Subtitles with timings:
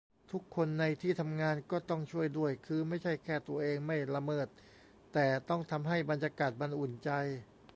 [0.31, 4.47] ทุกคนในที่ทำงานก็ต้องช่วยด้วย คือไม่ใช่แค่ตัวเองไม่ละเมิด
[5.13, 7.09] แต่ต้องทำให้บรรยากาศมันอุ่นใจ